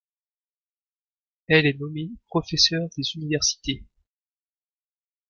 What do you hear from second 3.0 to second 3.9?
universités.